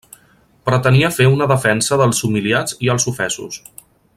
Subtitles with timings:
[0.69, 3.61] Pretenia fer una defensa dels humiliats i els ofesos.